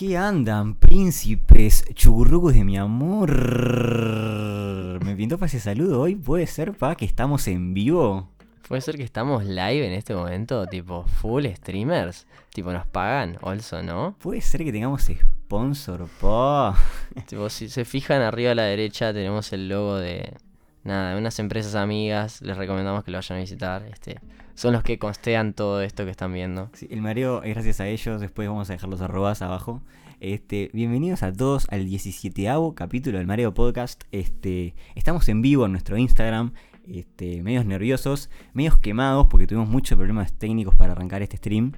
[0.00, 3.30] ¿Qué andan, príncipes churrucos de mi amor?
[5.04, 6.16] Me pintó para ese saludo hoy.
[6.16, 8.30] ¿Puede ser, pa, que estamos en vivo?
[8.66, 12.26] Puede ser que estamos live en este momento, tipo full streamers.
[12.48, 14.16] Tipo, nos pagan, also, ¿no?
[14.22, 16.74] ¿Puede ser que tengamos sponsor, pa?
[17.26, 20.32] Tipo, si se fijan arriba a la derecha, tenemos el logo de.
[20.82, 22.40] Nada, unas empresas amigas.
[22.40, 23.82] Les recomendamos que lo vayan a visitar.
[23.82, 24.18] Este,
[24.60, 26.68] son los que costean todo esto que están viendo.
[26.74, 28.20] Sí, el mareo es gracias a ellos.
[28.20, 29.80] Después vamos a dejar los arrobas abajo.
[30.20, 34.04] Este, bienvenidos a todos al 17 capítulo del Mareo Podcast.
[34.12, 36.52] Este, estamos en vivo en nuestro Instagram.
[36.86, 41.72] Este, medios nerviosos, medios quemados porque tuvimos muchos problemas técnicos para arrancar este stream.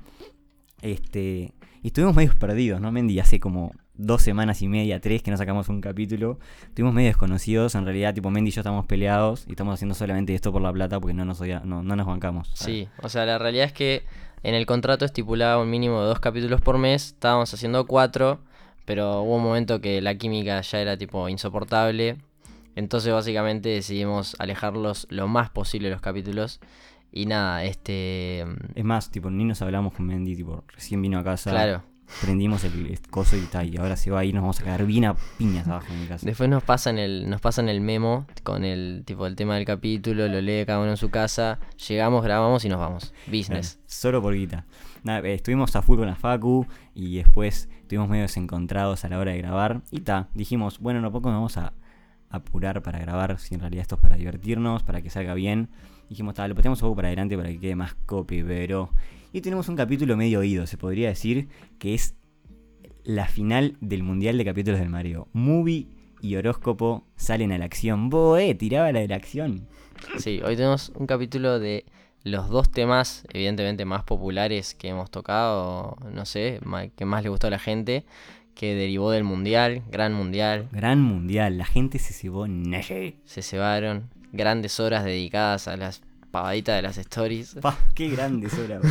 [0.80, 3.20] Este, y estuvimos medios perdidos, ¿no, Mendy?
[3.20, 6.38] Hace como dos semanas y media, tres, que no sacamos un capítulo.
[6.62, 10.34] Estuvimos medio desconocidos, en realidad, tipo Mendy y yo estamos peleados y estamos haciendo solamente
[10.34, 12.50] esto por la plata porque no nos, no, no nos bancamos.
[12.54, 14.04] Sí, o sea, la realidad es que
[14.42, 18.40] en el contrato estipulaba un mínimo de dos capítulos por mes, estábamos haciendo cuatro,
[18.84, 22.16] pero hubo un momento que la química ya era tipo insoportable.
[22.74, 26.60] Entonces básicamente decidimos alejarlos lo más posible los capítulos.
[27.12, 28.46] Y nada, este...
[28.74, 31.50] Es más, tipo, ni nos hablamos con Mendy, tipo, recién vino a casa.
[31.50, 31.82] Claro.
[32.20, 34.84] Prendimos el coso y tal, y ahora se va a ir, nos vamos a quedar
[34.84, 36.26] bien a piñas abajo en mi casa.
[36.26, 40.28] Después nos pasan el, nos pasan el memo con el tipo el tema del capítulo,
[40.28, 41.58] lo lee cada uno en su casa,
[41.88, 43.14] llegamos, grabamos y nos vamos.
[43.26, 43.80] Business.
[43.86, 44.66] solo por guita.
[45.04, 49.18] Nada, eh, estuvimos a full con la Facu y después estuvimos medio desencontrados a la
[49.18, 49.80] hora de grabar.
[49.90, 51.72] Y ta, dijimos, bueno, no poco nos vamos a
[52.30, 55.70] apurar para grabar, si en realidad esto es para divertirnos, para que salga bien.
[56.08, 58.90] Dijimos, tal, lo ponemos un poco para adelante para que quede más copy, pero...
[59.34, 62.14] Y tenemos un capítulo medio oído, se podría decir, que es
[63.02, 65.26] la final del Mundial de Capítulos del Mario.
[65.32, 65.86] Movie
[66.20, 68.10] y horóscopo salen a la acción.
[68.10, 69.66] Boe, tiraba la de la acción.
[70.18, 71.86] Sí, hoy tenemos un capítulo de
[72.24, 76.60] los dos temas, evidentemente más populares que hemos tocado, no sé,
[76.94, 78.04] que más le gustó a la gente,
[78.54, 80.68] que derivó del mundial, gran mundial.
[80.72, 82.46] Gran mundial, la gente se cebó,
[83.24, 86.02] se cebaron, grandes horas dedicadas a las
[86.32, 87.56] pavaditas de las stories.
[87.94, 88.82] qué grandes horas,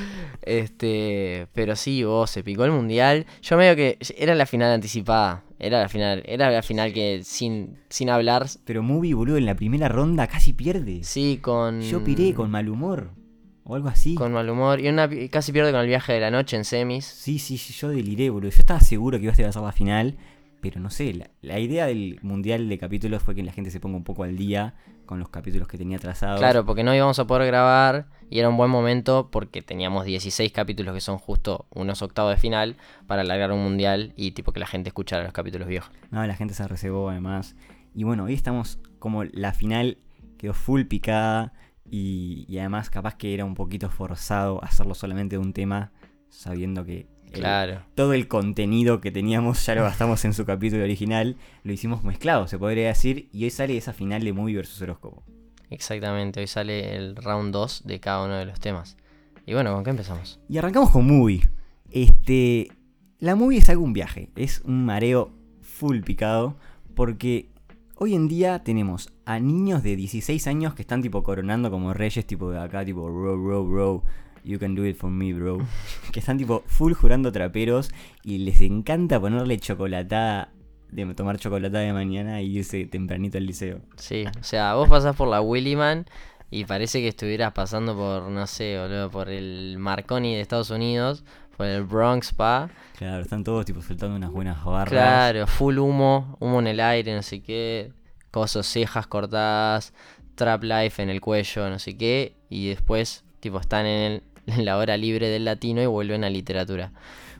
[0.42, 3.26] Este, pero sí, vos, se picó el mundial.
[3.42, 5.42] Yo medio que era la final anticipada.
[5.58, 8.46] Era la final, era la final que sin, sin hablar.
[8.64, 11.02] Pero Movie, boludo, en la primera ronda casi pierde.
[11.02, 11.82] Sí, con.
[11.82, 13.10] Yo piré con mal humor.
[13.64, 14.14] O algo así.
[14.14, 14.80] Con mal humor.
[14.80, 17.04] Y una, casi pierde con el viaje de la noche en semis.
[17.04, 18.50] Sí, sí, yo deliré, boludo.
[18.50, 20.16] Yo estaba seguro que iba a ser la final.
[20.60, 23.96] Pero no sé, la, idea del mundial de capítulos fue que la gente se ponga
[23.96, 24.74] un poco al día
[25.10, 26.38] con los capítulos que tenía trazados.
[26.38, 30.52] Claro, porque no íbamos a poder grabar y era un buen momento porque teníamos 16
[30.52, 32.76] capítulos que son justo unos octavos de final
[33.08, 35.90] para alargar un mundial y tipo que la gente escuchara los capítulos viejos.
[36.12, 37.56] No, la gente se reservó además.
[37.92, 39.98] Y bueno, hoy estamos como la final
[40.38, 41.54] quedó full picada
[41.90, 45.90] y, y además capaz que era un poquito forzado hacerlo solamente de un tema
[46.28, 47.82] sabiendo que Claro.
[47.94, 52.46] todo el contenido que teníamos ya lo gastamos en su capítulo original, lo hicimos mezclado,
[52.46, 55.22] se podría decir, y hoy sale esa final de Movie versus Horóscopo.
[55.70, 58.96] Exactamente, hoy sale el round 2 de cada uno de los temas.
[59.46, 60.40] Y bueno, ¿con qué empezamos?
[60.48, 61.48] Y arrancamos con Movie.
[61.90, 62.68] Este,
[63.18, 66.56] la Movie es algún viaje, es un mareo full picado,
[66.94, 67.50] porque
[67.96, 72.26] hoy en día tenemos a niños de 16 años que están tipo coronando como reyes,
[72.26, 74.02] tipo de acá, tipo row, row, row
[74.44, 75.58] You can do it for me, bro.
[76.12, 77.90] que están tipo full jurando traperos
[78.22, 80.52] y les encanta ponerle chocolatada,
[80.90, 83.80] de tomar chocolatada de mañana y irse tempranito al liceo.
[83.96, 86.06] Sí, o sea, vos pasás por la Willyman
[86.50, 91.24] y parece que estuvieras pasando por, no sé, boludo, por el Marconi de Estados Unidos,
[91.56, 92.70] por el Bronx, pa.
[92.98, 94.90] Claro, están todos tipo soltando unas buenas barras.
[94.90, 97.92] Claro, full humo, humo en el aire, no sé qué,
[98.32, 99.92] cosas, cejas cortadas,
[100.34, 104.22] trap life en el cuello, no sé qué, y después, tipo, están en el
[104.58, 106.92] la hora libre del latino y vuelven a literatura.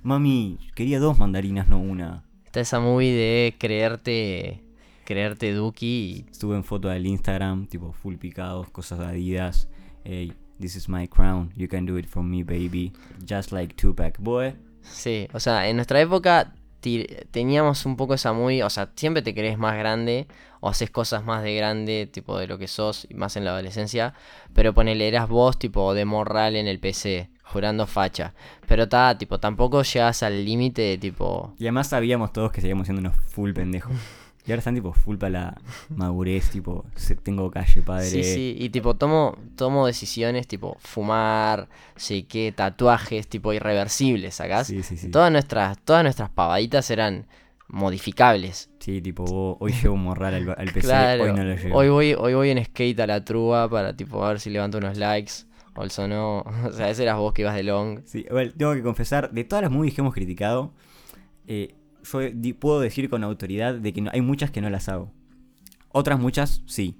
[0.02, 2.24] Mami, quería dos mandarinas, no una.
[2.46, 4.62] Está esa movie de creerte
[5.04, 6.24] creerte Duki.
[6.30, 9.68] Estuve en foto del Instagram, tipo full picados, cosas de Adidas.
[10.04, 12.92] Hey, this is my crown, you can do it for me, baby.
[13.28, 14.54] Just like Tupac, boy.
[14.82, 16.54] Sí, o sea, en nuestra época
[17.30, 20.26] teníamos un poco esa muy, o sea, siempre te crees más grande
[20.60, 24.14] o haces cosas más de grande, tipo de lo que sos, más en la adolescencia,
[24.54, 28.34] pero ponele, eras vos, tipo, de morral en el PC, jurando facha.
[28.66, 31.54] Pero ta, tipo, tampoco llegas al límite de tipo...
[31.58, 33.92] Y además sabíamos todos que seguíamos siendo unos full pendejos.
[34.46, 35.60] Y ahora están tipo full para la
[35.90, 36.84] madurez, tipo,
[37.22, 38.06] tengo calle, padre.
[38.06, 44.66] Sí, sí, y tipo tomo, tomo decisiones tipo fumar, sé qué, tatuajes, tipo irreversibles, ¿sacás?
[44.66, 45.10] Sí, sí, sí.
[45.10, 47.26] Todas nuestras, todas nuestras pavaditas eran
[47.68, 48.70] modificables.
[48.78, 51.76] Sí, tipo, hoy llevo un morral al, PC, hoy no lo llevo.
[51.76, 54.78] Hoy voy, hoy voy en skate a la trúa para tipo a ver si levanto
[54.78, 55.32] unos likes.
[55.74, 56.44] O no.
[56.66, 58.00] O sea, ese eras vos que ibas de long.
[58.04, 60.72] Sí, bueno, tengo que confesar, de todas las movies que hemos criticado,
[61.46, 62.20] eh, yo
[62.58, 65.12] puedo decir con autoridad de que no- hay muchas que no las hago.
[65.88, 66.96] Otras muchas, sí.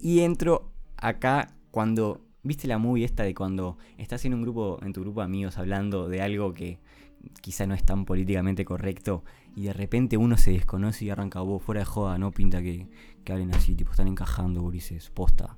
[0.00, 2.20] Y entro acá cuando.
[2.46, 5.56] ¿Viste la movie esta de cuando estás en un grupo, en tu grupo de amigos
[5.56, 6.78] hablando de algo que
[7.40, 9.24] quizá no es tan políticamente correcto
[9.56, 12.90] y de repente uno se desconoce y arranca vos fuera de joda, no pinta que,
[13.24, 15.56] que hablen así, tipo están encajando, gurises, posta.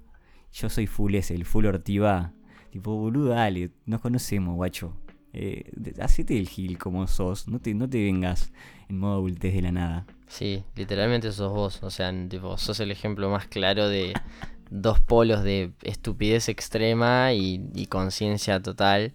[0.52, 2.32] Yo soy full ese, el full ortiva,
[2.70, 4.96] tipo boludo, dale, nos conocemos, guacho.
[5.38, 8.52] Eh, hacete el gil como sos, no te, no te vengas
[8.88, 10.06] en modo adultez de la nada.
[10.28, 11.82] Sí, literalmente sos vos.
[11.82, 14.14] O sea, tipo, sos el ejemplo más claro de
[14.70, 19.12] dos polos de estupidez extrema y, y conciencia total.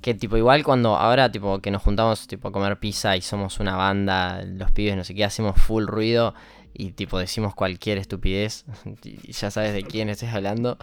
[0.00, 3.60] Que tipo, igual cuando ahora tipo que nos juntamos tipo a comer pizza y somos
[3.60, 6.34] una banda, los pibes no sé qué, hacemos full ruido
[6.78, 8.64] y tipo decimos cualquier estupidez,
[9.04, 10.78] y ya sabes de quién estés hablando.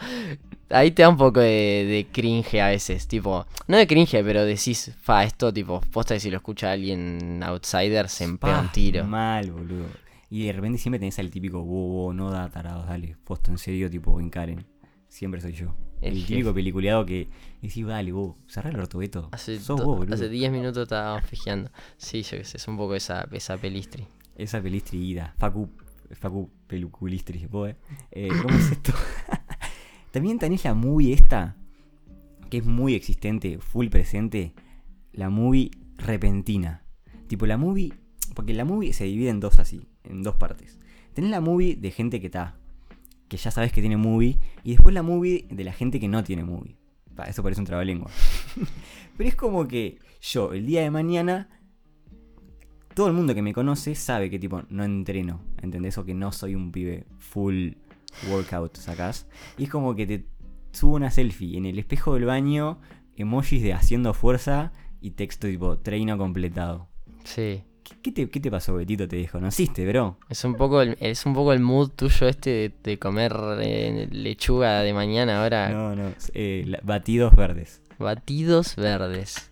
[0.70, 1.48] Ahí te da un poco de,
[1.88, 6.20] de cringe a veces, tipo, no de cringe, pero decís, fa, esto tipo, posta que
[6.20, 9.06] si lo escucha alguien outsider se empea un tiro.
[9.06, 9.86] Mal, boludo.
[10.30, 13.58] Y de repente siempre tenés al típico, wow, wow, no da tarados, dale, posta en
[13.58, 14.66] serio, tipo, encaren.
[15.08, 15.74] Siempre soy yo.
[16.02, 17.30] El típico peliculeado que
[17.62, 19.30] decís, dale, vos, cerrá el orto, Beto.
[19.32, 20.14] Hace, Sos vos, boludo.
[20.14, 21.72] hace 10 minutos estábamos fijeando.
[21.96, 24.06] Sí, yo qué sé, es un poco esa, esa pelistri.
[24.36, 25.34] Esa pelistri ida.
[25.38, 25.70] Facu,
[26.16, 27.74] Facu peluculistri, vos,
[28.12, 28.30] eh.
[28.42, 28.94] ¿Cómo es esto?
[30.12, 31.58] También tenés la movie esta,
[32.50, 34.54] que es muy existente, full presente.
[35.12, 36.84] La movie repentina.
[37.28, 37.94] Tipo, la movie.
[38.34, 40.80] Porque la movie se divide en dos así, en dos partes.
[41.14, 42.58] Tenés la movie de gente que está.
[43.28, 44.38] Que ya sabes que tiene movie.
[44.64, 46.78] Y después la movie de la gente que no tiene movie.
[47.28, 48.12] Eso parece un trabalengua.
[49.18, 51.50] Pero es como que yo, el día de mañana,
[52.96, 55.98] todo el mundo que me conoce sabe que tipo no entreno, ¿entendés?
[56.00, 57.74] O que no soy un pibe full
[58.32, 59.28] workout, ¿sacás?
[59.58, 60.26] Y es como que te
[60.72, 62.80] subo una selfie en el espejo del baño,
[63.16, 64.72] emojis de haciendo fuerza
[65.02, 66.88] y texto tipo treino completado.
[67.24, 67.62] Sí.
[67.84, 69.08] ¿Qué, qué te, qué te pasó, Betito?
[69.08, 70.18] ¿Te desconociste, bro?
[70.28, 73.32] Es un poco el, es un poco el mood tuyo este de, de comer
[73.62, 75.70] eh, lechuga de mañana ahora.
[75.70, 76.12] No, no.
[76.34, 77.82] eh, la- batidos verdes.
[78.00, 79.52] Batidos verdes.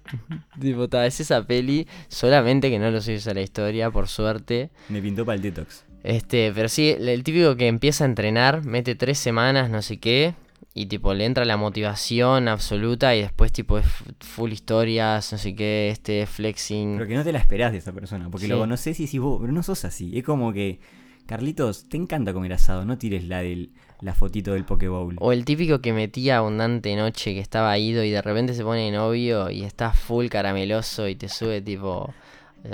[0.59, 4.69] tipo, es esa peli, solamente que no lo sé a la historia, por suerte.
[4.89, 5.85] Me pintó para el detox.
[6.03, 10.35] Este, pero sí, el- típico que empieza a entrenar, mete tres semanas, no sé qué,
[10.73, 13.85] y tipo le entra la motivación absoluta y después tipo es
[14.19, 16.95] full historias, no sé qué, este flexing.
[16.97, 18.51] Pero que no te la esperás de esa persona, porque Sí.
[18.51, 20.17] lo conoces y decís vos, pero no sos así.
[20.17, 20.79] Es como que,
[21.25, 23.71] Carlitos, te encanta comer asado, no tires la del
[24.01, 25.15] la fotito del Pokéball.
[25.19, 28.91] O el típico que metía abundante noche que estaba ido y de repente se pone
[28.91, 32.13] novio y está full carameloso y te sube tipo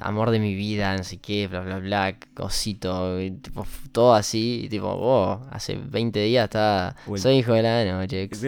[0.01, 4.61] amor de mi vida, no sé qué, bla bla bla, cosito, y, tipo todo así,
[4.65, 8.23] y tipo, oh, hace 20 días estaba, el- soy hijo de la noche.
[8.23, 8.43] ex".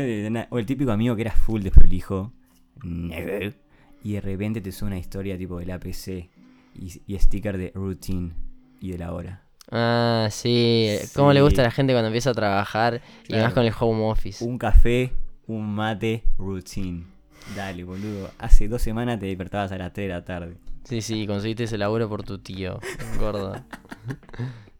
[0.50, 2.32] O el típico amigo que era full desprolijo.
[2.84, 3.56] Never.
[4.04, 6.30] Y de repente te sube una historia tipo del APC
[6.76, 8.34] y, y sticker de routine
[8.80, 9.44] y de la hora.
[9.70, 13.44] Ah, sí, cómo le gusta a la gente cuando empieza a trabajar y Claro.
[13.46, 14.44] más con el home office.
[14.44, 15.14] Un café,
[15.48, 17.06] un mate, routine.
[17.56, 18.32] Dale, boludo.
[18.38, 20.58] Hace dos semanas te despertabas a las 3 de la tarde.
[20.84, 22.80] Sí, sí, conseguiste ese laburo por tu tío,
[23.20, 23.64] gordo.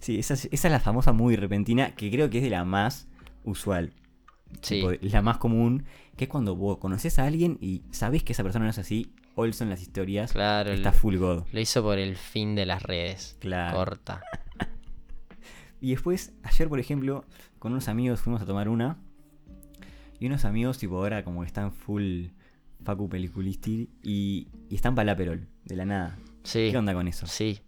[0.00, 2.64] Sí, esa, es- esa es la famosa muy repentina que creo que es de la
[2.64, 3.06] más
[3.44, 3.92] usual.
[4.60, 5.84] Sí, Tipo, la más común,
[6.16, 9.12] que es cuando vos conoces a alguien y sabés que esa persona no es así,
[9.34, 11.44] Olson las historias claro, está full god.
[11.52, 13.36] lo hizo por el fin de las redes.
[13.40, 13.76] Claro.
[13.76, 14.22] Corta.
[15.82, 17.24] Y después, ayer por ejemplo,
[17.58, 18.98] con unos amigos fuimos a tomar una.
[20.20, 22.26] Y unos amigos, tipo, ahora como que están full
[22.84, 26.18] Facu Peliculisti y, y están para Perol, de la nada.
[26.44, 26.68] Sí.
[26.70, 27.26] ¿Qué onda con eso?
[27.26, 27.60] Sí.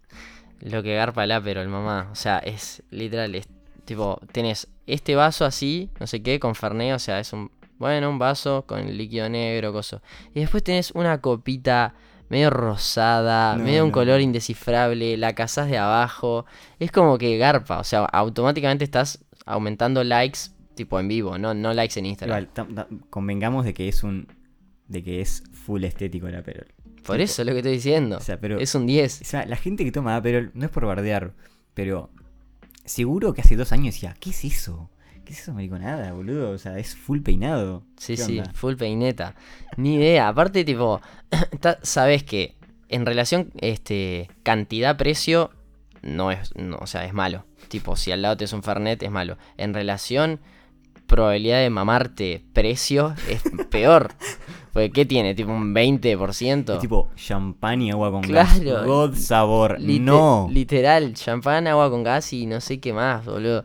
[0.60, 2.08] Lo que garpa el pero el mamá.
[2.12, 3.34] O sea, es literal.
[3.34, 3.48] Es,
[3.84, 6.94] tipo, tenés este vaso así, no sé qué, con Fernet.
[6.94, 7.50] O sea, es un.
[7.78, 10.00] Bueno, un vaso con líquido negro, coso.
[10.34, 11.94] Y después tenés una copita
[12.28, 15.16] medio rosada, No, medio un color indescifrable.
[15.16, 16.46] La cazás de abajo.
[16.78, 17.78] Es como que garpa.
[17.78, 20.40] O sea, automáticamente estás aumentando likes,
[20.74, 22.46] tipo en vivo, no, no likes en Instagram.
[22.56, 24.28] Igual, convengamos de que es un.
[24.88, 26.66] de que es full estético el Aperol.
[27.04, 28.16] Por eso es lo que estoy diciendo.
[28.16, 28.58] O sea, pero.
[28.58, 29.20] Es un 10.
[29.20, 31.34] O sea, la gente que toma Aperol, no es por bardear,
[31.74, 32.10] pero
[32.84, 34.90] seguro que hace dos años decía, ¿qué es eso?
[35.24, 36.50] ¿Qué es eso, mariconada, boludo?
[36.50, 37.82] O sea, es full peinado.
[37.96, 38.52] Sí, ¿Qué sí, onda?
[38.52, 39.34] full peineta.
[39.76, 40.28] Ni idea.
[40.28, 41.00] Aparte, tipo,
[41.82, 42.54] sabes que
[42.88, 45.50] en relación este cantidad-precio
[46.02, 47.44] no es, no, o sea, es malo.
[47.68, 49.38] Tipo, si al lado te es un Fernet, es malo.
[49.56, 50.40] En relación
[51.06, 54.12] probabilidad de mamarte precio, es peor.
[54.72, 55.34] Porque, ¿qué tiene?
[55.34, 56.74] Tipo un 20%.
[56.74, 58.48] Es tipo champán y agua con Claro.
[58.64, 58.84] gas.
[58.86, 59.78] God sabor.
[59.80, 60.48] Lite- no.
[60.50, 63.64] Literal, champán, agua con gas y no sé qué más, boludo.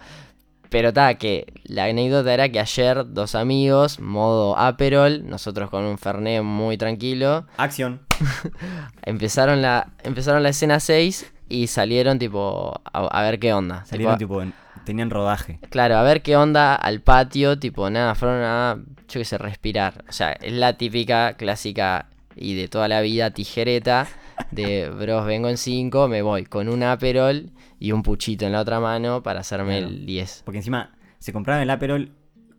[0.69, 5.97] Pero está, que la anécdota era que ayer dos amigos, modo Aperol, nosotros con un
[5.97, 8.01] Fernet muy tranquilo, Acción.
[9.03, 13.85] empezaron la, empezaron la escena 6 y salieron tipo a, a ver qué onda.
[13.85, 14.53] Salieron Tipo, tipo, en-
[14.85, 15.59] tenían rodaje.
[15.69, 20.03] Claro, a ver qué onda al patio, tipo nada, fueron a, yo qué sé, respirar.
[20.07, 24.07] O sea, es la típica, clásica y de toda la vida tijereta
[24.51, 28.62] de, bros, vengo en 5, me voy con un Aperol y un puchito en la
[28.62, 29.88] otra mano para hacerme Claro.
[29.93, 30.41] el 10.
[30.46, 32.12] Porque encima se compraron el Aperol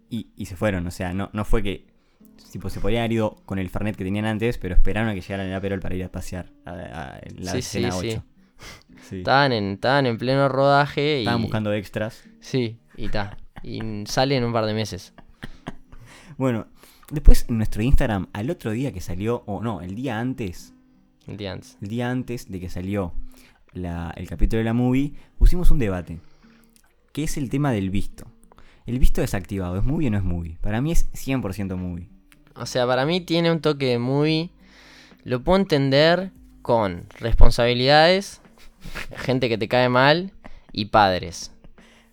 [0.08, 0.86] y, y se fueron.
[0.86, 1.86] O sea, no, no fue que.
[2.52, 5.20] Tipo, se podrían haber ido con el Fernet que tenían antes, pero esperaron a que
[5.20, 6.50] llegaran el Aperol para ir a pasear.
[6.64, 8.16] A, a la Sí, escena sí, sí.
[8.16, 8.24] 8.
[9.08, 9.18] Sí.
[9.18, 11.20] Estaban en, estaban en pleno rodaje y...
[11.20, 12.22] Estaban buscando extras.
[12.40, 13.38] Sí, y ta.
[13.62, 15.14] Y sale en un par de meses.
[16.36, 16.66] Bueno,
[17.10, 20.74] después en nuestro Instagram, al otro día que salió, o no, el día antes,
[21.30, 21.78] El día antes.
[21.80, 23.14] el día antes de que salió
[23.72, 26.18] la- el capítulo de la movie, pusimos un debate.
[27.12, 28.26] Que es el tema del visto.
[28.86, 30.58] El visto desactivado, ¿es movie o no es movie?
[30.60, 32.08] Para mí es 100% movie.
[32.56, 34.50] O sea, para mí tiene un toque muy...
[35.24, 36.32] Lo puedo entender
[36.62, 38.40] con responsabilidades,
[39.16, 40.32] gente que te cae mal
[40.72, 41.52] y padres.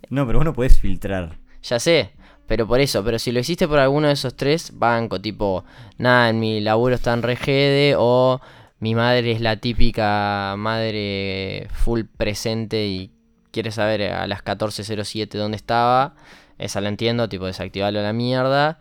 [0.10, 1.38] No, pero vos no podés filtrar.
[1.64, 2.12] Ya sé,
[2.48, 5.64] pero por eso, pero si lo hiciste por alguno de esos tres, banco, tipo,
[5.98, 8.40] nada, en mi laburo está en regede o
[8.79, 13.12] mi madre es la típica madre full presente y
[13.51, 16.15] quiere saber a las 14.07 dónde estaba,
[16.57, 18.79] esa la entiendo, tipo, desactivarlo a la mierda.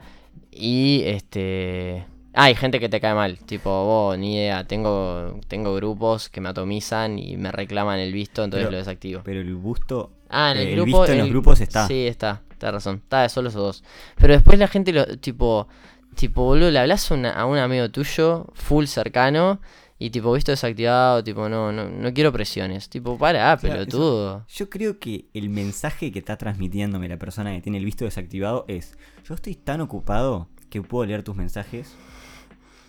[0.50, 2.06] Y este...
[2.34, 6.42] Ah, hay gente que te cae mal, tipo, vos, ni idea, tengo, tengo grupos que
[6.42, 9.22] me atomizan y me reclaman el visto, entonces Pero- lo desactivo.
[9.24, 10.10] Pero el busto.
[10.28, 10.84] Ah, en el, grupo.
[11.00, 11.86] visto en los el- grupos está.
[11.86, 12.42] Sí, está.
[12.58, 12.96] Tienes razón.
[12.96, 13.84] Está de solo esos dos.
[14.16, 15.06] Pero después la gente lo.
[15.18, 15.68] Tipo.
[16.14, 19.60] Tipo, boludo, le hablas a un amigo tuyo, full cercano.
[19.98, 21.24] Y tipo, visto desactivado.
[21.24, 22.88] Tipo, no, no, no quiero presiones.
[22.90, 24.44] Tipo, para, Claro, pelotudo.
[24.48, 28.64] Yo creo que el mensaje que está transmitiéndome la persona que tiene el visto desactivado
[28.68, 31.94] es: Yo estoy tan ocupado que puedo leer tus mensajes,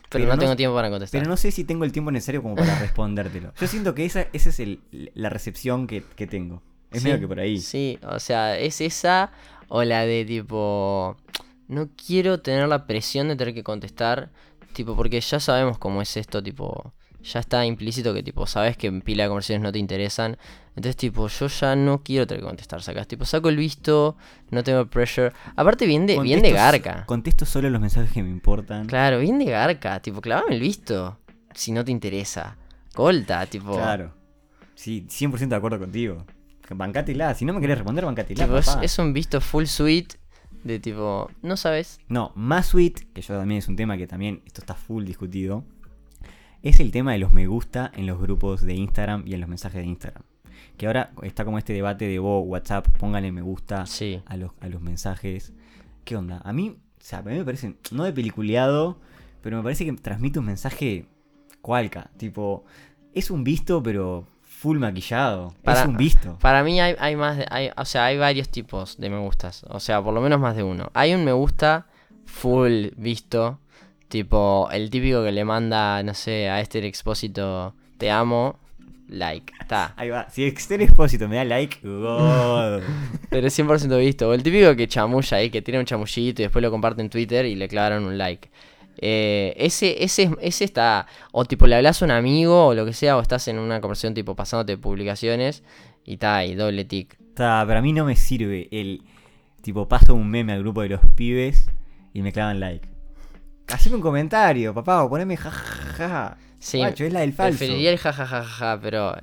[0.09, 1.19] Pero, pero no, no- tengo tiempo para contestar.
[1.21, 3.53] pero no sé si tengo el tiempo necesario como para respondértelo.
[3.59, 4.81] Yo siento que esa, esa es el-
[5.13, 6.61] la recepción que, que tengo.
[6.91, 7.59] Es Sí, medio que por ahí.
[7.59, 9.31] Sí, o sea, es esa
[9.69, 11.15] o la de tipo.
[11.69, 14.31] No quiero tener la presión de tener que contestar.
[14.77, 16.93] Tipo, porque ya sabemos cómo es esto, tipo.
[17.23, 20.37] Ya está implícito que, tipo, sabes que en pila de conversaciones no te interesan.
[20.75, 22.83] Entonces, tipo, yo ya no quiero tener que contestar.
[22.83, 24.17] Sacas, tipo, saco el visto,
[24.51, 25.33] no tengo pressure.
[25.55, 27.07] Aparte, bien de, bien de garca.
[27.07, 28.85] Contesto solo los mensajes que me importan.
[28.85, 29.99] Claro, bien de garca.
[29.99, 31.17] Tipo, clavame el visto.
[31.55, 32.55] Si no te interesa.
[32.93, 33.73] Colta, tipo.
[33.73, 34.13] Claro.
[34.75, 36.23] Sí, 100% de acuerdo contigo.
[36.69, 37.33] Bancátela.
[37.33, 38.45] Si no me querés responder, bancátela.
[38.45, 38.83] Tipo, es, papá.
[38.83, 40.17] es un visto full suite
[40.67, 41.99] de tipo, no sabes.
[42.09, 45.63] No, más sweet, que yo también es un tema que también esto está full discutido,
[46.63, 49.49] es el tema de los me gusta en los grupos de Instagram y en los
[49.49, 50.23] mensajes de Instagram.
[50.75, 54.21] Que ahora está como este debate de vos, WhatsApp, póngale me gusta Sí.
[54.25, 55.53] a los, a los mensajes.
[56.03, 56.41] ¿Qué onda?
[56.43, 58.99] A mí, o sea, a mí me parece, no de peliculeado,
[59.41, 61.05] pero me parece que transmite un mensaje
[61.61, 62.09] cualca.
[62.17, 62.65] Tipo,
[63.13, 64.27] es un visto, pero
[64.67, 65.53] full maquillado.
[65.63, 66.37] Para- es un visto.
[66.41, 69.63] Para mí hay, hay más, de- hay, o sea, hay varios tipos de me gustas.
[69.69, 70.91] O sea, por lo menos más de uno.
[70.93, 71.85] Hay un me gusta
[72.25, 73.59] full visto.
[74.09, 78.57] Tipo, el típico que le manda, no sé, a este expósito, te amo,
[79.07, 79.53] like.
[79.59, 79.93] Está.
[79.97, 80.29] Ahí va.
[80.29, 82.81] Si Exter Expósito me da like, God.
[83.29, 84.29] Pero es 100% visto.
[84.29, 87.09] O el típico que chamulla ahí, que tiene un chamullito y después lo comparte en
[87.09, 88.49] Twitter y le clavaron un like.
[88.99, 91.07] Eh, ese, ese, ese está.
[91.31, 93.81] O tipo le hablas a un amigo o lo que sea, o estás en una
[93.81, 95.63] conversación tipo pasándote publicaciones
[96.03, 97.17] y está ahí, doble tic.
[97.19, 99.03] Está, pero a mí no me sirve el
[99.61, 101.69] tipo paso un meme al grupo de los pibes
[102.13, 102.87] y me clavan like.
[103.67, 106.37] Haceme un comentario, papá, o poneme jajaja.
[106.57, 107.57] Sí, Guacho, es la del falso.
[107.57, 109.15] preferiría el jajajaja, pero,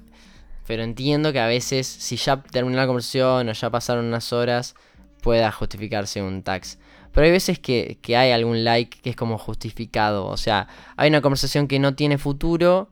[0.66, 4.74] pero entiendo que a veces, si ya terminó la conversación o ya pasaron unas horas,
[5.22, 6.78] pueda justificarse un tax.
[7.14, 10.26] Pero hay veces que, que hay algún like que es como justificado.
[10.26, 12.90] O sea, hay una conversación que no tiene futuro.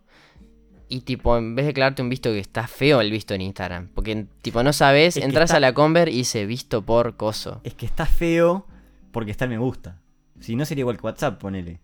[0.88, 3.88] Y tipo, en vez de clavarte un visto que está feo el visto en Instagram.
[3.95, 7.61] Porque tipo, no sabes, Es entras está- a la conver y dice visto por coso.
[7.64, 8.67] Es que está feo
[9.11, 10.00] porque está el me gusta.
[10.41, 11.81] Si no sería igual que WhatsApp, ponele.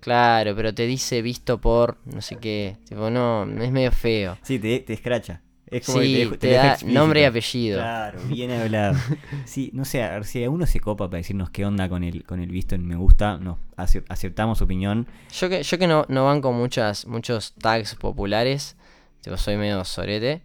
[0.00, 2.76] Claro, pero te dice visto por no sé qué.
[2.88, 4.36] Tipo, no, es medio feo.
[4.42, 5.42] Sí, te, te escracha.
[5.74, 7.78] Es como que Sí, deja- te da nombre y apellido.
[7.78, 8.96] Claro, bien hablado.
[9.44, 12.22] Sí, no sé, a ver si uno se copa para decirnos qué onda con el,
[12.24, 15.06] con el visto en me gusta, nos ace- aceptamos su opinión.
[15.32, 18.76] Yo que, yo que no, no banco muchas, muchos tags populares,
[19.20, 20.42] tipo, soy medio sorete.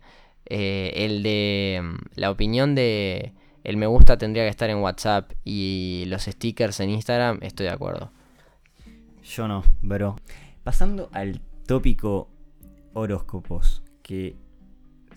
[0.47, 3.33] eh, el de mm, la opinión de
[3.63, 7.71] el me gusta tendría que estar en WhatsApp y los stickers en Instagram, estoy de
[7.73, 8.11] acuerdo.
[9.23, 10.15] Yo no, bro.
[10.63, 12.29] Pasando al tópico
[12.93, 14.35] horóscopos, que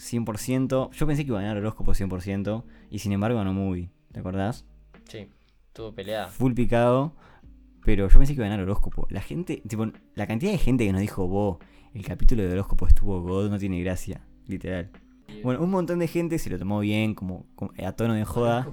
[0.02, 0.90] 100%.
[0.90, 2.64] Yo pensé que iba a ganar horóscopo 100%.
[2.90, 3.90] Y sin embargo ganó Movie.
[4.12, 4.64] ¿Te acordás?
[5.09, 5.28] Sí,
[5.73, 6.26] tuvo pelea.
[6.26, 7.14] Full picado.
[7.85, 9.06] Pero yo pensé que iba a ganar horóscopo.
[9.11, 11.59] La gente, tipo, la cantidad de gente que nos dijo, vos,
[11.94, 14.21] el capítulo de horóscopo estuvo God, no tiene gracia.
[14.47, 14.90] Literal.
[15.42, 18.68] Bueno, un montón de gente se lo tomó bien, como, como a tono de joda.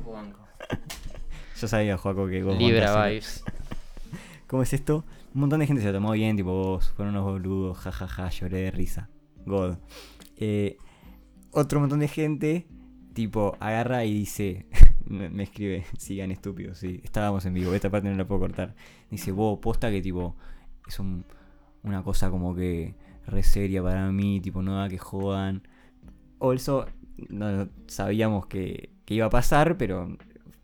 [1.60, 3.44] Yo sabía, Joaco, que vos Libra vibes.
[4.48, 5.06] ¿Cómo es esto?
[5.34, 8.62] Un montón de gente se lo tomó bien, tipo vos, fueron unos boludos, jajaja, lloré
[8.62, 9.10] de risa.
[9.46, 9.78] God.
[10.38, 10.78] Eh,
[11.52, 12.68] otro montón de gente,
[13.14, 14.66] tipo, agarra y dice,
[15.06, 18.76] me escribe, sigan estúpidos, sí, estábamos en vivo, esta parte no la puedo cortar.
[19.10, 20.36] Dice, vos, posta que tipo,
[20.88, 21.26] es un-
[21.84, 22.94] una cosa como que
[23.26, 25.64] re seria para mí, tipo, no da que jodan.
[26.40, 26.86] Also,
[27.30, 30.18] no sabíamos que, que iba a pasar, pero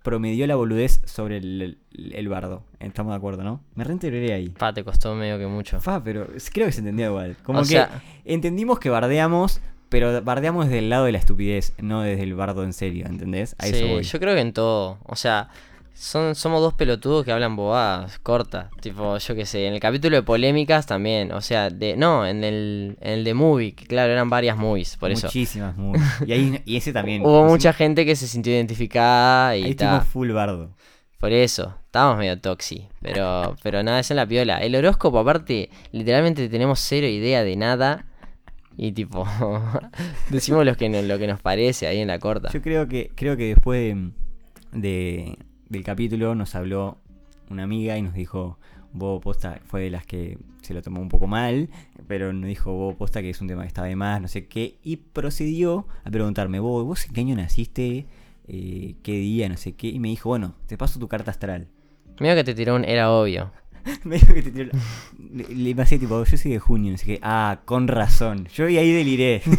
[0.04, 1.62] promedió la boludez sobre el,
[1.94, 2.64] el- el bardo.
[2.80, 3.62] Estamos de acuerdo, ¿no?
[3.76, 4.50] Me reintegré ahí.
[4.50, 5.80] Pa, te costó medio que mucho.
[5.82, 7.38] Fa, pero creo que se entendía igual.
[7.44, 11.74] Como O que sea- entendimos que bardeamos, pero bardeamos desde el lado de la estupidez,
[11.80, 13.56] no desde el bardo en serio, ¿entendés?
[13.60, 14.04] A eso Sí, voy.
[14.04, 14.98] yo creo que en todo.
[15.06, 15.50] O sea,
[15.94, 18.70] son, somos dos pelotudos que hablan bobadas, corta.
[18.82, 21.32] Tipo, yo qué sé, en el capítulo de polémicas también.
[21.32, 24.98] O sea, de no, en el, en el de movie, que claro, eran varias movies,
[24.98, 25.28] por eso.
[25.28, 25.98] Muchísimas, muy.
[26.26, 27.22] Y, ahí, y ese también.
[27.26, 29.88] Hubo mucha gente que se sintió identificada y Ahí tal.
[29.88, 30.72] estuvimos full bardo.
[31.20, 32.88] Por eso, estábamos medio toxi.
[33.02, 34.58] Pero, pero nada, es en la piola.
[34.62, 38.06] El horóscopo, aparte, literalmente tenemos cero idea de nada.
[38.78, 39.26] Y tipo,
[40.30, 42.50] decimos lo que, no- lo que nos parece ahí en la corta.
[42.52, 44.12] Yo creo que, creo que después de,
[44.80, 45.38] de-
[45.70, 46.98] del capítulo nos habló
[47.50, 48.60] una amiga y nos dijo,
[48.94, 51.70] vos posta, fue de las que se lo tomó un poco mal,
[52.08, 54.48] pero nos dijo, vos posta que es un tema que está de más, no sé
[54.48, 58.06] qué, y procedió a preguntarme, vos, ¿vos en qué año naciste?
[58.48, 59.48] Eh, ¿Qué día?
[59.50, 61.68] No sé qué, y me dijo, bueno, te paso tu carta astral.
[62.20, 63.52] Mira que te tiró un era obvio.
[64.04, 64.80] me dijo que te tiró la-
[65.34, 68.78] Le, le pasé tipo, yo soy de junio, sé qué, ah, con razón, yo y
[68.78, 69.42] ahí deliré.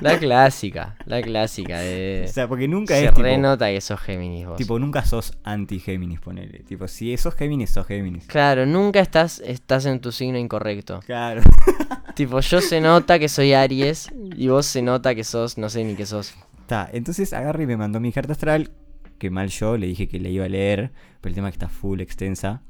[0.00, 2.26] La clásica, la clásica de...
[2.28, 4.56] o sea, porque nunca Se es tipo, renota que sos Géminis vos.
[4.56, 6.58] tipo, nunca sos anti-Géminis, ponele.
[6.64, 8.26] Tipo, si sos Géminis, sos Géminis.
[8.26, 10.98] Claro, nunca estás, estás en tu signo incorrecto.
[11.06, 11.42] Claro.
[12.16, 15.84] tipo, yo se nota que soy Aries y vos se nota que sos, no sé
[15.84, 16.34] ni qué sos.
[16.60, 18.72] Está, entonces agarra y me mandó mi carta astral,
[19.18, 21.64] que mal yo, le dije que la iba a leer, pero el tema es que
[21.64, 22.62] está full extensa.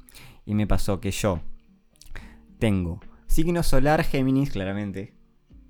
[0.47, 1.41] Y me pasó que yo
[2.59, 5.15] tengo signo solar Géminis, claramente,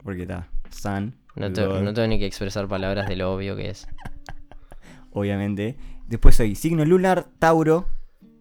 [0.03, 3.71] porque está, Sun, No, te- no tengo ni que expresar palabras de lo obvio que
[3.71, 3.87] es.
[5.13, 5.77] obviamente.
[6.07, 7.89] Después soy signo lunar Tauro,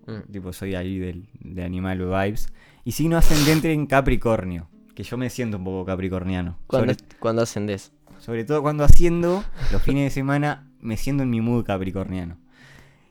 [0.05, 0.31] Mm.
[0.31, 2.47] tipo soy ahí del, de Animal Vibes.
[2.83, 6.57] Y signo ascendente en Capricornio, que yo me siento un poco capricorniano.
[6.67, 7.93] ¿Cuándo, Sobre- cuándo ascendés?
[8.19, 12.37] Sobre todo cuando haciendo los fines de semana me siento en mi mood capricorniano.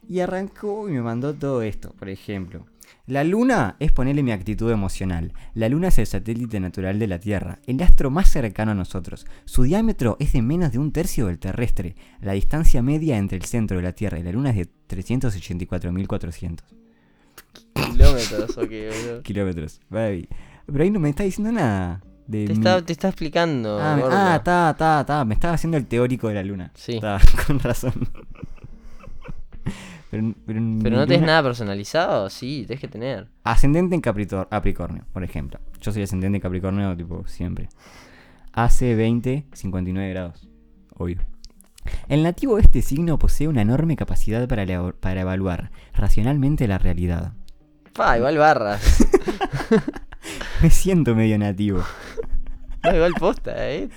[0.07, 2.67] Y arrancó y me mandó todo esto, por ejemplo.
[3.07, 5.33] La luna es ponerle mi actitud emocional.
[5.55, 9.27] La luna es el satélite natural de la Tierra, el astro más cercano a nosotros.
[9.45, 11.97] Su diámetro es de menos de un tercio del terrestre.
[12.21, 16.59] La distancia media entre el centro de la Tierra y la luna es de 384.400
[17.75, 19.23] Kilómetros, ok, boludo.
[19.25, 19.81] kilómetros.
[19.89, 20.29] Baby.
[20.67, 22.01] Pero ahí no me está diciendo nada.
[22.27, 23.79] De Te mi- está, te está explicando.
[23.81, 24.17] Ah, me- gordo.
[24.17, 25.25] ah, está, está, está.
[25.25, 26.71] Me estaba haciendo el teórico de la luna.
[26.75, 26.95] Sí.
[26.95, 27.93] Está, con razón.
[30.13, 33.29] Pero, no tenés nada personalizado, sí, tenés que tener.
[33.45, 35.59] Ascendente en Capricornio, por ejemplo.
[35.81, 37.71] Yo soy ascendente en Capricornio, tipo, siempre.
[38.53, 40.47] AC 20, 59 grados.
[40.99, 41.17] Obvio.
[42.09, 47.33] El nativo de este signo posee una enorme capacidad para, para evaluar racionalmente la realidad.
[47.95, 49.07] Pa, igual barras.
[50.63, 51.83] Me siento medio nativo.
[52.85, 53.89] No, igual posta, eh.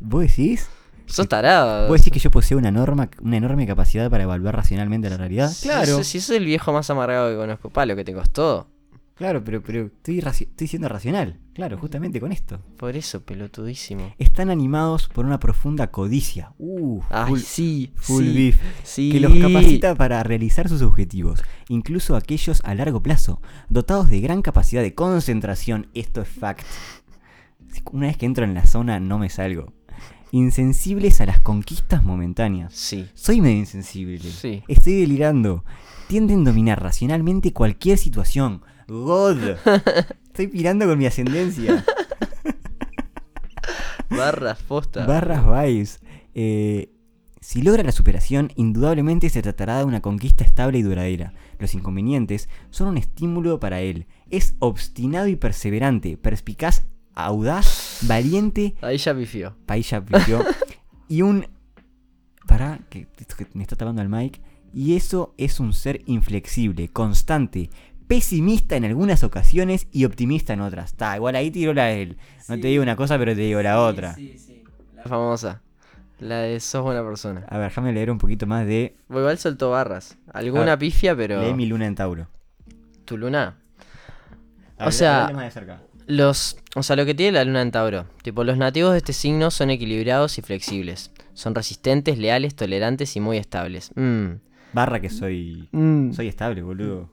[0.00, 0.68] ¿Vos decís?
[1.10, 1.88] Sos tarado.
[1.88, 5.52] ¿Vos decís que yo poseo una enorme, una enorme capacidad para evaluar racionalmente la realidad?
[5.62, 5.98] Claro.
[5.98, 8.68] Si, si sos el viejo más amargado que conozco, pa, lo que te costó.
[9.20, 11.38] Claro, pero, pero estoy, estoy siendo racional.
[11.52, 12.58] Claro, justamente con esto.
[12.78, 14.14] Por eso, pelotudísimo.
[14.16, 16.54] Están animados por una profunda codicia.
[16.56, 18.60] Uh, Ay, full, sí, full sí, beef.
[18.82, 19.12] sí.
[19.12, 24.40] Que los capacita para realizar sus objetivos, incluso aquellos a largo plazo, dotados de gran
[24.40, 25.88] capacidad de concentración.
[25.92, 26.64] Esto es fact.
[27.92, 29.74] Una vez que entro en la zona no me salgo.
[30.32, 32.72] Insensibles a las conquistas momentáneas.
[32.72, 33.08] Sí.
[33.14, 34.18] Soy medio insensible.
[34.18, 34.62] Sí.
[34.68, 35.64] Estoy delirando.
[36.08, 38.62] Tienden a dominar racionalmente cualquier situación.
[38.88, 39.56] God.
[40.26, 41.84] Estoy pirando con mi ascendencia.
[44.10, 45.06] Barras, posta.
[45.06, 45.98] Barras Vice.
[46.34, 46.92] Eh,
[47.40, 51.32] si logra la superación, indudablemente se tratará de una conquista estable y duradera.
[51.58, 54.06] Los inconvenientes son un estímulo para él.
[54.30, 59.56] Es obstinado y perseverante, perspicaz, audaz, valiente, Ahí ya pifió.
[59.66, 60.44] pailla pifió,
[61.08, 61.46] y un...
[62.46, 63.06] Pará, que,
[63.54, 64.40] me está tapando el mic.
[64.72, 67.70] Y eso es un ser inflexible, constante,
[68.06, 70.92] pesimista en algunas ocasiones y optimista en otras.
[70.92, 72.18] Está, igual ahí tiró la de él.
[72.48, 74.14] No te digo una cosa, pero te digo la otra.
[74.14, 74.64] Sí, sí.
[74.96, 75.62] La famosa.
[76.18, 77.44] La de sos buena persona.
[77.48, 80.18] A ver, déjame leer un poquito más de Bueno, igual soltó barras.
[80.32, 81.40] Alguna pifia, pero.
[81.42, 82.28] Lee mi luna en Tauro.
[83.04, 83.56] Tu luna.
[84.76, 85.80] A ver, sea- más de cerca.
[86.10, 89.12] Los, o sea, lo que tiene la luna en Tauro, tipo, los nativos de este
[89.12, 91.12] signo son equilibrados y flexibles.
[91.34, 93.92] Son resistentes, leales, tolerantes y muy estables.
[93.94, 94.40] Mm.
[94.72, 95.68] Barra que soy.
[95.70, 96.12] Mm.
[96.12, 97.10] Soy estable, boludo.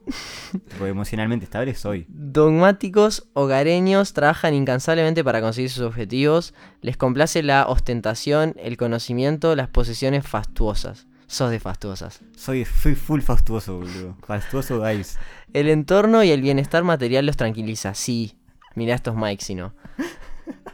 [0.81, 2.07] Emocionalmente estable soy.
[2.09, 6.55] Dogmáticos, hogareños, trabajan incansablemente para conseguir sus objetivos.
[6.81, 11.07] Les complace la ostentación, el conocimiento, las posesiones fastuosas.
[11.27, 12.21] Sos de fastuosas.
[12.35, 14.17] Soy, soy full fastuoso, boludo.
[14.25, 15.19] Fastuoso guys.
[15.53, 17.93] El entorno y el bienestar material los tranquiliza.
[17.93, 18.36] Sí,
[18.77, 19.73] mirá estos Mike, si no.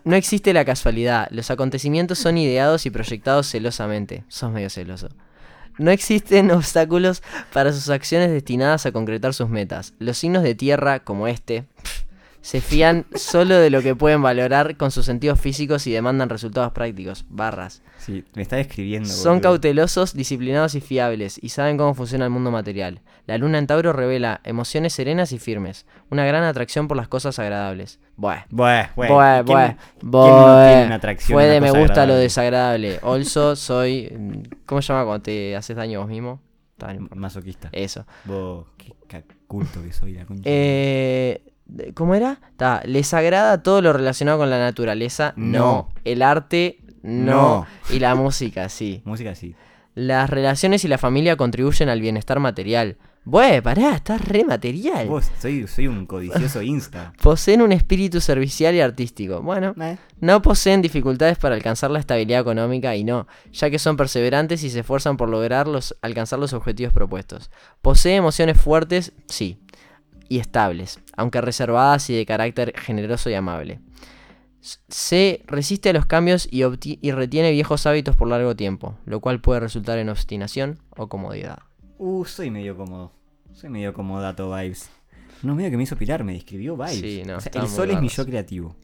[0.03, 1.29] No existe la casualidad.
[1.31, 4.25] Los acontecimientos son ideados y proyectados celosamente.
[4.27, 5.07] Sos medio celoso.
[5.77, 9.93] No existen obstáculos para sus acciones destinadas a concretar sus metas.
[9.99, 11.65] Los signos de tierra, como este,
[12.43, 16.73] se fían solo de lo que pueden valorar con sus sentidos físicos y demandan resultados
[16.73, 17.25] prácticos.
[17.29, 17.81] Barras.
[17.99, 19.07] Sí, me está describiendo.
[19.07, 19.41] Son boludo.
[19.43, 22.99] cautelosos, disciplinados y fiables, y saben cómo funciona el mundo material.
[23.27, 27.39] La luna en Tauro revela emociones serenas y firmes, una gran atracción por las cosas
[27.39, 28.01] agradables.
[28.17, 28.43] Bueh.
[28.49, 29.09] Bueh, bueh.
[29.09, 31.17] Bueh, ¿quién- bueh, no bueh.
[31.21, 32.15] Fue de me gusta lo agradable?
[32.15, 32.99] desagradable.
[33.03, 34.11] Also, soy.
[34.15, 36.41] mm, ¿Cómo se llama cuando te haces daño vos mismo?
[36.79, 37.07] No.
[37.15, 37.69] Masoquista.
[37.71, 38.05] Eso.
[38.25, 40.41] Vos, qué culto que soy la concha.
[40.43, 41.41] Eh,
[41.93, 42.39] ¿Cómo era?
[42.57, 45.33] Ta, ¿Les agrada todo lo relacionado con la naturaleza?
[45.35, 45.89] No.
[46.03, 46.79] El arte?
[47.01, 47.33] No.
[47.33, 47.67] No.
[47.89, 49.01] Y la música, sí.
[49.05, 49.55] Música sí.
[49.95, 52.97] Las relaciones y la familia contribuyen al bienestar material.
[53.25, 55.07] Bueh, pará, estás re material.
[55.07, 57.13] Vos, soy, soy un codicioso insta.
[57.21, 59.41] Poseen un espíritu servicial y artístico.
[59.41, 63.95] Bueno, Eh, no poseen dificultades para alcanzar la estabilidad económica y no, ya que son
[63.95, 67.49] perseverantes y se esfuerzan por lograr los, alcanzar los objetivos propuestos.
[67.81, 69.57] Posee emociones fuertes, sí,
[70.33, 73.79] y estables, aunque reservadas y de carácter generoso y amable.
[74.61, 76.63] Se resiste a los cambios y,
[77.11, 81.59] retiene viejos hábitos por largo tiempo, lo cual puede resultar en obstinación o comodidad.
[81.99, 83.11] Uh, soy medio cómodo.
[83.51, 84.89] Soy medio comodato vibes.
[85.43, 86.99] No, medio que me hizo pilar, me describió vibes.
[86.99, 88.75] Sí, no, O sea, estaba el sol es mi yo creativo.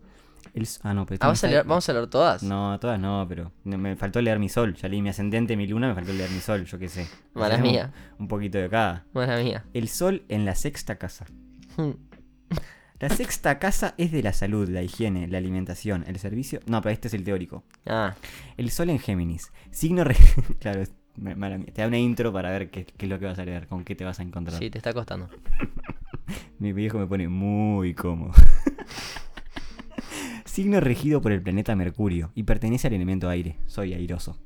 [0.54, 2.43] El ah, no, pero Ah, me ¿vas a está- leer- ¿Vamos a leer todas?
[2.43, 4.75] No, todas no, pero me faltó leer mi sol.
[4.75, 7.08] Ya leí mi ascendente, mi luna, me faltó leer mi sol, yo qué sé.
[7.34, 7.91] Mala Hacemos mía.
[8.17, 9.06] Un poquito de cada.
[9.13, 9.65] Mala mía.
[9.73, 11.25] El sol en la sexta casa.
[12.99, 16.60] La sexta casa es de la salud, la higiene, la alimentación, el servicio.
[16.65, 17.63] No, pero este es el teórico.
[17.86, 18.15] Ah,
[18.58, 19.52] El sol en Géminis.
[19.71, 20.17] Signo re-
[20.60, 20.84] Claro,
[21.15, 21.67] mala mía.
[21.73, 23.86] Te da una intro para ver qué, qué es lo que vas a leer, con
[23.86, 24.60] qué te vas a encontrar.
[24.60, 25.30] sí, te está costando.
[26.60, 28.34] Mi viejo me pone muy cómodo.
[30.50, 33.58] Signo regido por el planeta Mercurio y pertenece al elemento aire.
[33.68, 34.40] Soy airoso.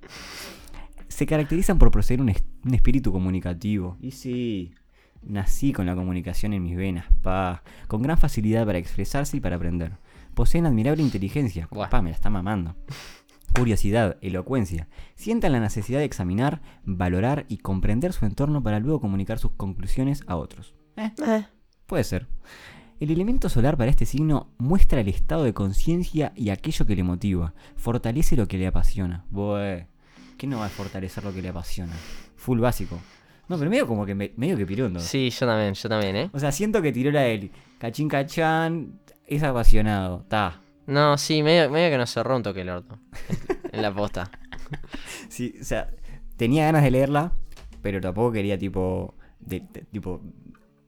[1.08, 3.98] Se caracterizan por poseer un, es- un espíritu comunicativo.
[4.02, 4.74] Y sí,
[5.22, 7.64] nací con la comunicación en mis venas, pa.
[7.88, 9.94] Con gran facilidad para expresarse y para aprender.
[10.34, 11.68] Poseen admirable inteligencia.
[11.72, 11.90] Buah.
[11.90, 12.76] Pa, me la está mamando.
[13.56, 14.88] Curiosidad, elocuencia.
[15.16, 20.24] Sientan la necesidad de examinar, valorar y comprender su entorno para luego comunicar sus conclusiones
[20.28, 20.74] a otros.
[20.98, 21.46] Eh, Eh,
[21.86, 22.28] Puede ser.
[23.04, 27.04] El elemento solar para este signo muestra el estado de conciencia y aquello que le
[27.04, 27.54] motiva.
[27.76, 29.26] Fortalece lo que le apasiona.
[29.30, 29.88] Bue,
[30.38, 31.92] ¿qué no va a fortalecer lo que le apasiona?
[32.38, 32.98] Full básico.
[33.50, 35.02] No, pero medio como que me- medio que pirundo.
[35.02, 36.30] Sí, yo también, yo también, ¿eh?
[36.32, 40.24] O sea, siento que tiró la del cachín cachán, es apasionado.
[40.30, 40.62] Ta.
[40.88, 43.00] No, sí, medio, medio que nos cerró un toque el orto.
[43.74, 44.32] en la posta.
[45.28, 45.92] Sí, o sea,
[46.38, 47.34] tenía ganas de leerla,
[47.82, 50.22] pero tampoco quería tipo de- de- tipo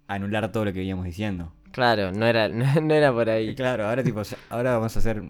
[0.07, 1.51] anular todo lo que veníamos diciendo.
[1.75, 2.47] Claro, no era,
[2.81, 3.53] no, era por ahí.
[3.53, 5.21] claro, ahora tipo ahora vamos a hacer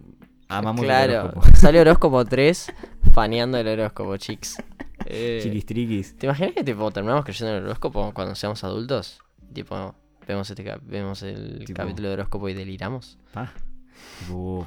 [0.48, 1.46] amamos el claro, horóscopo.
[1.56, 2.72] salió horóscopo 3,
[3.12, 4.56] faneando el horóscopo, chicos.
[5.08, 6.16] Eh, Chiquis triquis.
[6.16, 9.20] ¿Te imaginas que tipo terminamos creyendo en el horóscopo cuando seamos adultos?
[9.52, 9.94] Tipo,
[10.26, 13.16] vemos este vemos el Tipo- capítulo de horóscopo y deliramos.
[13.32, 13.52] Pa.
[14.18, 14.66] Tipo,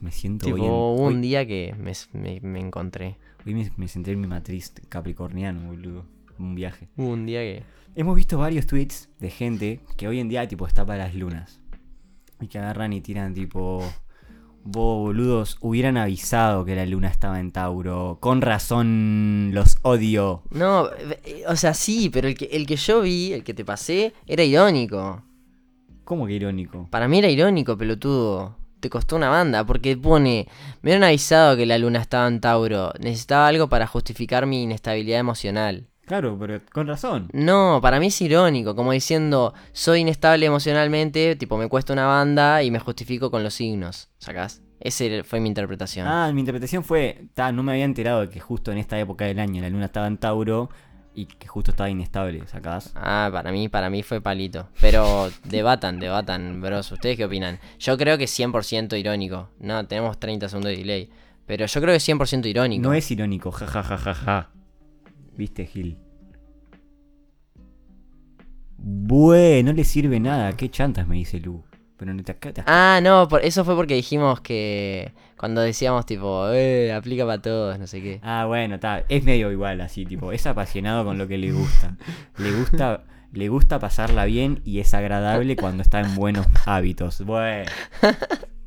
[0.00, 3.16] me siento Tipo, hoy en- hubo hoy, un día que me, me- me encontré.
[3.44, 6.04] hoy me, me senté en mi matriz capricorniano, boludo.
[6.40, 6.88] Un viaje.
[6.96, 7.62] Un día que.
[7.94, 11.60] Hemos visto varios tweets de gente que hoy en día tipo está para las lunas.
[12.40, 13.84] Y que agarran y tiran tipo.
[14.62, 18.18] Vos, boludos, hubieran avisado que la luna estaba en Tauro.
[18.20, 20.42] Con razón los odio.
[20.50, 20.88] No,
[21.48, 24.42] o sea, sí, pero el que, el que yo vi, el que te pasé, era
[24.42, 25.22] irónico.
[26.04, 26.88] ¿Cómo que irónico?
[26.90, 28.56] Para mí era irónico, pelotudo.
[28.80, 30.46] Te costó una banda, porque pone.
[30.82, 32.92] Me hubieran avisado que la luna estaba en Tauro.
[32.98, 35.89] Necesitaba algo para justificar mi inestabilidad emocional.
[36.10, 37.28] Claro, pero con razón.
[37.32, 42.64] No, para mí es irónico, como diciendo, soy inestable emocionalmente, tipo me cuesta una banda
[42.64, 44.08] y me justifico con los signos.
[44.18, 44.60] ¿Sacás?
[44.80, 46.08] Esa fue mi interpretación.
[46.08, 49.24] Ah, mi interpretación fue, ta, no me había enterado de que justo en esta época
[49.24, 50.68] del año la luna estaba en Tauro
[51.14, 52.90] y que justo estaba inestable, ¿sacás?
[52.96, 54.66] Ah, para mí, para mí fue palito.
[54.80, 56.90] Pero debatan, debatan, bros.
[56.90, 57.60] ¿Ustedes qué opinan?
[57.78, 59.50] Yo creo que es 100% irónico.
[59.60, 61.10] No, tenemos 30 segundos de delay.
[61.46, 62.82] Pero yo creo que es 100% irónico.
[62.82, 64.50] No es irónico, ja ja ja ja ja.
[65.36, 65.96] ¿Viste, Gil?
[68.76, 70.52] Bueno, no le sirve nada.
[70.56, 71.62] ¿Qué chantas me dice Lu?
[71.96, 76.06] Pero no te, acá te- Ah, no, por, eso fue porque dijimos que cuando decíamos
[76.06, 78.20] tipo, eh, aplica para todos, no sé qué.
[78.22, 79.04] Ah, bueno, está.
[79.08, 81.96] Es medio igual así, tipo, es apasionado con lo que le gusta.
[82.38, 87.22] Le gusta, le gusta pasarla bien y es agradable cuando está en buenos hábitos.
[87.22, 87.70] Bueno.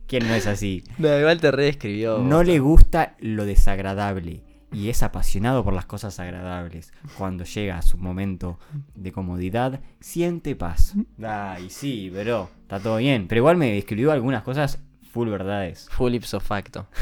[0.06, 0.84] ¿Quién no es así?
[1.00, 2.20] No, igual te reescribió.
[2.20, 4.44] No le gusta lo desagradable
[4.74, 6.92] y es apasionado por las cosas agradables.
[7.18, 8.60] Cuando llega a su momento
[8.96, 10.96] de comodidad, siente paz.
[11.24, 13.28] Ay, sí, bro, está todo bien.
[13.28, 14.80] Pero igual me escribió algunas cosas
[15.12, 15.88] full verdades.
[15.92, 16.88] Full ipso facto.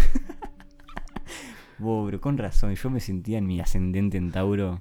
[1.79, 4.77] Wow, bro, con razón, yo me sentía en mi ascendente en Tauro.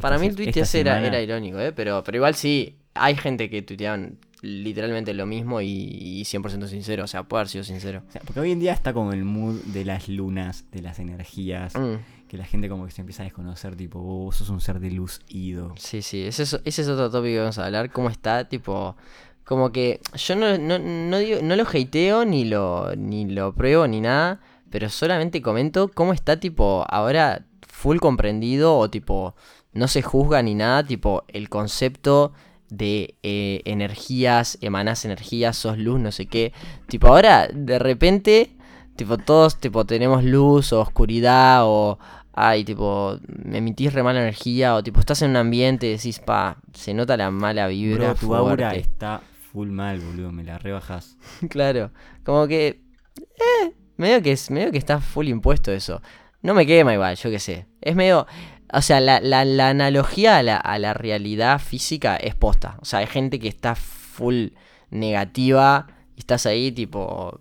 [0.00, 1.70] Para mí el ese era, semana- era irónico, ¿eh?
[1.72, 7.04] Pero, pero igual sí, hay gente que tuiteaban literalmente lo mismo y, y 100% sincero.
[7.04, 8.02] O sea, puede haber sido sincero.
[8.08, 10.98] O sea, porque hoy en día está como el mood de las lunas, de las
[10.98, 11.96] energías, Mm,
[12.28, 14.80] que la gente como que se empieza a desconocer, tipo, "Oh, vos sos un ser
[14.80, 15.74] de luz ido.
[15.76, 17.90] sí, sí, ese es, ese es otro tópico que vamos a hablar.
[17.92, 18.48] ¿Cómo está?
[18.48, 18.96] Tipo,
[19.44, 23.86] como que yo no, no, no, digo, no lo hateo, ni lo, ni lo pruebo,
[23.86, 24.40] ni nada.
[24.70, 29.36] Pero solamente comento cómo está, tipo, ahora full comprendido o tipo,
[29.72, 32.32] no se juzga ni nada, tipo, el concepto
[32.68, 36.52] de eh, energías, emanás energías, sos luz, no sé qué.
[36.88, 38.56] Tipo, ahora de repente,
[38.96, 41.98] tipo, todos tipo tenemos luz o oscuridad o
[42.36, 46.18] ay, tipo, me emitís re mala energía o tipo, estás en un ambiente y decís,
[46.18, 48.80] pa, se nota la mala vibra Bro, tu aura fuerte".
[48.80, 51.16] está full mal, boludo, me la rebajas.
[51.48, 51.90] Claro,
[52.24, 52.82] como que.
[53.18, 56.02] Eh, medio que, es, medio que está full impuesto eso.
[56.42, 57.66] No me quema igual, yo qué sé.
[57.80, 58.26] Es medio.
[58.72, 62.76] O sea, la, la- la analogía a la, a la realidad física es posta.
[62.80, 64.48] O sea, hay gente que está full
[64.90, 67.38] negativa y estás ahí, tipo.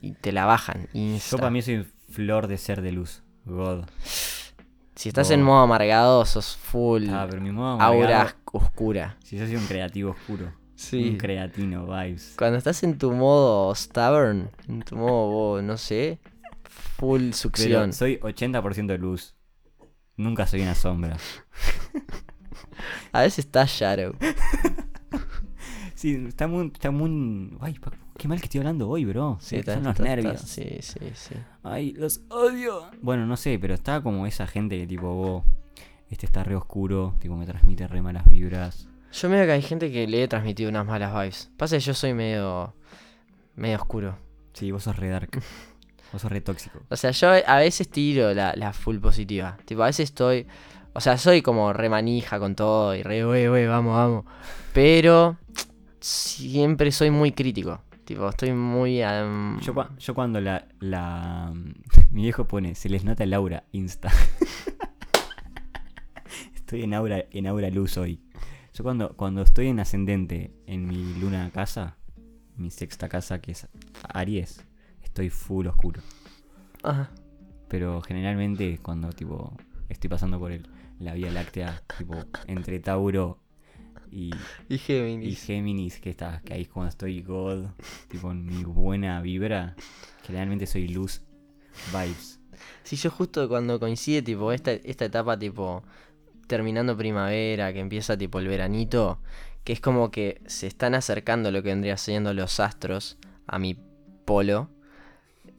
[0.00, 0.88] Y te la bajan.
[0.94, 3.22] Yo para mí soy flor de ser de luz.
[3.44, 3.84] God.
[4.94, 9.16] Si estás en modo amargado, sos full Ah, pero mi modo aura amargado- oscura.
[9.24, 10.52] Si yo soy un creativo oscuro.
[10.92, 12.34] Un creatino vibes.
[12.38, 16.18] Cuando estás en tu modo stubborn, en tu modo, no sé,
[16.64, 17.92] full Pero succión.
[17.92, 19.34] soy 80% luz.
[20.20, 21.16] Nunca soy una sombra.
[23.12, 24.14] A veces está Shadow.
[25.94, 27.58] Sí, está muy, está muy...
[27.60, 27.78] Ay,
[28.16, 29.36] qué mal que estoy hablando hoy, bro.
[29.38, 30.34] Sí, está- son los está- nervios.
[30.36, 31.34] está- sí, sí, sí.
[31.62, 32.86] Ay, los odio.
[33.02, 35.44] Bueno, no sé, pero está como esa gente que tipo, vos,
[36.08, 38.88] este está re oscuro, tipo, me transmite re malas vibras.
[39.12, 41.50] Yo veo que hay gente que le he transmitido unas malas vibes.
[41.58, 42.72] Pasa que yo soy medio.
[43.56, 44.16] medio oscuro.
[44.54, 45.42] Sí, vos sos re dark.
[46.12, 46.80] vos sos re tóxico.
[46.88, 49.56] O sea, yo a veces tiro la, la full positiva.
[49.64, 50.46] Tipo, a veces estoy.
[50.92, 54.24] O sea, soy como re manija con todo y re, wey, wey, vamos, vamos.
[54.72, 55.36] Pero.
[56.00, 57.80] siempre soy muy crítico.
[58.04, 59.02] Tipo, estoy muy.
[59.02, 61.52] am, Yo, yo cuando la, la...
[62.10, 64.10] Mi viejo pone, se les nota el aura, insta.
[66.54, 68.20] estoy en aura, en aura luz hoy.
[68.74, 71.96] Yo cuando, cuando estoy en ascendente en mi luna casa,
[72.56, 73.68] mi sexta casa que es
[74.02, 74.64] Aries,
[75.10, 76.00] estoy full oscuro.
[76.82, 77.10] Ajá.
[77.68, 79.52] Pero generalmente cuando tipo
[79.88, 80.68] estoy pasando por el,
[80.98, 82.14] la Vía Láctea, tipo
[82.46, 83.38] entre Tauro
[84.10, 84.30] y,
[84.68, 84.78] Y y
[85.34, 86.00] Géminis.
[86.00, 87.66] Que está, que ahí es cuando estoy God,
[88.08, 89.76] tipo en mi buena vibra,
[90.24, 91.22] generalmente soy luz
[91.92, 92.40] vibes.
[92.82, 95.82] Si yo justo cuando coincide, tipo, esta, esta etapa, tipo,
[96.46, 99.20] terminando primavera, que empieza, tipo, el veranito,
[99.64, 103.78] que es como que se están acercando lo que vendría siendo los astros a mi
[104.26, 104.68] polo,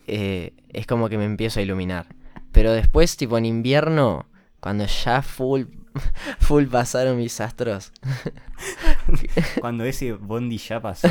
[0.07, 2.07] eh, es como que me empiezo a iluminar.
[2.51, 4.25] Pero después, tipo, en invierno,
[4.59, 5.63] cuando ya full,
[6.39, 7.91] full pasaron mis astros,
[9.59, 11.09] Cuando ese bondi ya pasó,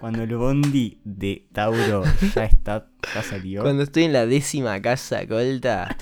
[0.00, 3.62] cuando el bondi de Tauro ya está, ya salió.
[3.62, 5.96] cuando estoy en la décima casa colta,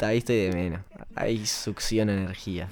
[0.00, 0.80] ahí estoy de menos.
[1.14, 2.68] Ahí succiona energía.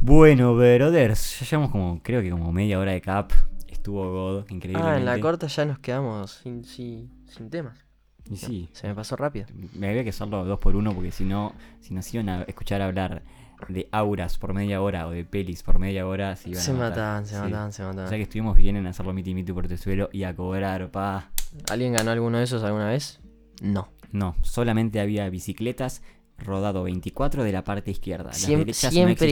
[0.00, 3.32] Bueno, brothers, ya llevamos como, creo que como media hora de cap.
[3.66, 4.96] Estuvo God, increíblemente.
[4.96, 7.87] Ah, en la corta ya nos quedamos sin, sin, sin temas.
[8.30, 9.46] Y sí, Se me pasó rápido.
[9.74, 12.82] me había que hacerlo dos por uno porque si no, si nos iban a escuchar
[12.82, 13.22] hablar
[13.68, 16.74] de auras por media hora o de pelis por media hora, se iban Se a
[16.74, 16.90] matar.
[16.90, 17.40] mataban, se Sí.
[17.40, 18.08] mataban, se O mataban.
[18.08, 21.30] sea que estuvimos bien en hacerlo miti miti por tesuelo y a cobrar, pa.
[21.70, 23.20] ¿Alguien ganó alguno de esos alguna vez?
[23.62, 23.88] No.
[24.12, 26.02] No, solamente había bicicletas
[26.38, 28.26] rodado 24 de la parte izquierda.
[28.26, 28.70] Las Siempre, no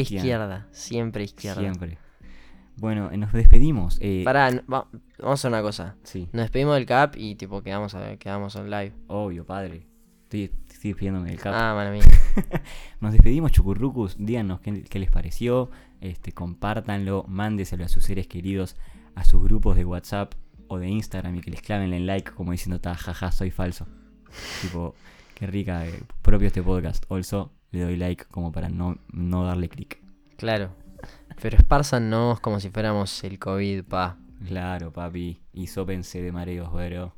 [0.01, 0.67] izquierda.
[0.73, 1.61] Siempre izquierda.
[1.61, 1.99] Siempre.
[2.77, 3.99] Bueno, eh, nos despedimos.
[4.01, 4.51] eh, Pará,
[5.19, 5.97] vamos a hacer una cosa.
[6.03, 8.93] Sí, Nos despedimos del CAP y tipo quedamos, a- quedamos on live.
[9.09, 9.87] obvio, padre.
[10.25, 11.55] Estoy, estoy despidiéndome del cap.
[11.57, 12.03] Ah, mala mía.
[13.01, 14.17] Nos despedimos, chucurrucus.
[14.19, 15.71] Díganos qué, qué les pareció.
[16.01, 18.77] Este, compártanlo, mándeselo a sus seres queridos,
[19.15, 20.35] a sus grupos de WhatsApp
[20.69, 23.87] o de Instagram y que les claven el like como diciendo, ta, jaja, soy falso.
[24.63, 24.95] tipo,
[25.35, 27.05] Qué rica, eh, propio este podcast.
[27.11, 29.99] Also, le doy like como para no, no darle clic.
[30.39, 30.71] Claro.
[31.41, 34.17] Pero esparzannos como si fuéramos el COVID, pa.
[34.45, 35.41] Claro, papi.
[35.53, 37.15] Y sópense de mareos, pero.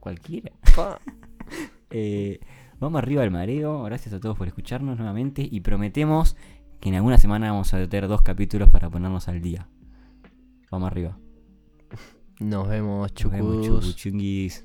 [0.00, 0.52] Cualquiera.
[1.90, 2.40] Eh,
[2.80, 3.84] vamos arriba del mareo.
[3.84, 5.46] Gracias a todos por escucharnos nuevamente.
[5.48, 6.36] Y prometemos
[6.80, 9.68] que en alguna semana vamos a tener dos capítulos para ponernos al día.
[10.70, 11.16] Vamos arriba.
[12.40, 13.86] Nos vemos, Nos vemos, chucus.
[13.86, 14.64] chucuchunguis.